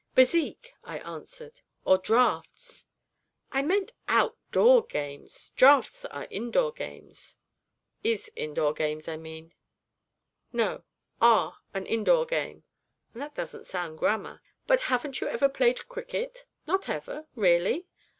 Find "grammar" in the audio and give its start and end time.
13.99-14.41